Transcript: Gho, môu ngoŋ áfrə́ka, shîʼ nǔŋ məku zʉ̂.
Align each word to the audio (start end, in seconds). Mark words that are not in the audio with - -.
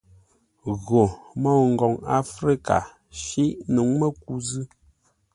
Gho, 0.85 1.03
môu 1.41 1.61
ngoŋ 1.73 1.93
áfrə́ka, 2.17 2.77
shîʼ 3.23 3.51
nǔŋ 3.73 3.87
məku 3.99 4.33
zʉ̂. 4.47 4.63